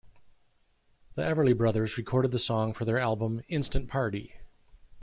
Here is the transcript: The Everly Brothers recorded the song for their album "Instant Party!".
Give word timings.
The 1.13 1.21
Everly 1.21 1.55
Brothers 1.55 1.95
recorded 1.95 2.31
the 2.31 2.39
song 2.39 2.73
for 2.73 2.85
their 2.85 2.97
album 2.97 3.43
"Instant 3.49 3.87
Party!". 3.87 4.33